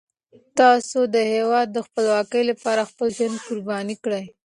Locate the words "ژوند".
3.17-3.37